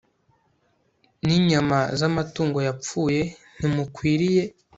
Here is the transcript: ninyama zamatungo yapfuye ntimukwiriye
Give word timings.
ninyama 1.25 1.79
zamatungo 1.99 2.59
yapfuye 2.67 3.21
ntimukwiriye 3.57 4.43